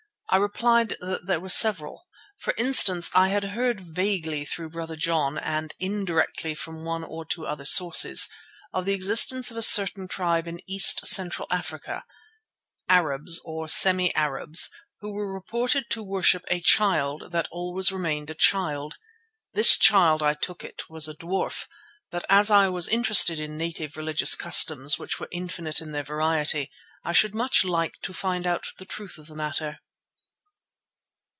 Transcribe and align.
I 0.33 0.37
replied 0.37 0.95
that 1.01 1.25
there 1.27 1.41
were 1.41 1.49
several. 1.49 2.07
For 2.37 2.53
instance, 2.57 3.11
I 3.13 3.27
had 3.27 3.43
heard 3.43 3.81
vaguely 3.81 4.45
through 4.45 4.69
Brother 4.69 4.95
John, 4.95 5.37
and 5.37 5.73
indirectly 5.77 6.55
from 6.55 6.85
one 6.85 7.03
or 7.03 7.25
two 7.25 7.45
other 7.45 7.65
sources, 7.65 8.29
of 8.73 8.85
the 8.85 8.93
existence 8.93 9.51
of 9.51 9.57
a 9.57 9.61
certain 9.61 10.07
tribe 10.07 10.47
in 10.47 10.61
East 10.65 11.05
Central 11.05 11.49
Africa—Arabs 11.51 13.41
or 13.43 13.67
semi 13.67 14.15
Arabs—who 14.15 15.11
were 15.11 15.33
reported 15.33 15.89
to 15.89 16.01
worship 16.01 16.45
a 16.47 16.61
child 16.61 17.33
that 17.33 17.49
always 17.51 17.91
remained 17.91 18.29
a 18.29 18.33
child. 18.33 18.95
This 19.53 19.77
child, 19.77 20.23
I 20.23 20.33
took 20.33 20.63
it, 20.63 20.89
was 20.89 21.09
a 21.09 21.13
dwarf; 21.13 21.67
but 22.09 22.25
as 22.29 22.49
I 22.49 22.69
was 22.69 22.87
interested 22.87 23.37
in 23.41 23.57
native 23.57 23.97
religious 23.97 24.35
customs 24.35 24.97
which 24.97 25.19
were 25.19 25.27
infinite 25.29 25.81
in 25.81 25.91
their 25.91 26.05
variety, 26.05 26.71
I 27.03 27.11
should 27.11 27.35
much 27.35 27.65
like 27.65 27.95
to 28.03 28.13
find 28.13 28.47
out 28.47 28.67
the 28.77 28.85
truth 28.85 29.17
of 29.17 29.27
the 29.27 29.35
matter. 29.35 29.81